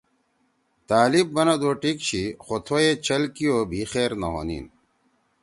طألب 0.89 1.27
بنَدُو: 1.35 1.71
”ٹِک 1.81 1.97
چھی! 2.07 2.23
خو 2.43 2.55
تھوئی 2.65 2.91
چھل 3.05 3.23
کیِو 3.35 3.57
بھی 3.69 3.81
خیر 3.91 4.11
نہ 4.21 4.27
ہونیِن۔“ 4.33 4.65